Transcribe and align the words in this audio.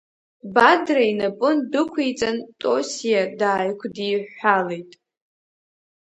Бадра 0.53 1.03
инапы 1.11 1.49
ндәықәиҵан, 1.57 2.37
Тосиа 2.59 3.23
дааигәдиҳәҳәалеит. 3.39 4.91